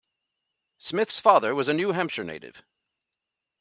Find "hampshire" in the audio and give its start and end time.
1.91-2.23